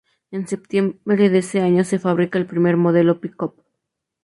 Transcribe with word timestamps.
En 0.31 0.47
septiembre 0.47 1.29
de 1.29 1.37
ese 1.37 1.61
año 1.61 1.83
se 1.83 1.99
fabrica 1.99 2.39
el 2.39 2.47
primer 2.47 2.75
modelo 2.75 3.21
pick-up. 3.21 3.63